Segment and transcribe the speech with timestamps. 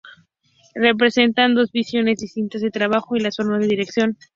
[0.73, 4.17] Representan dos visiones distintas del trabajo y las formas de dirección.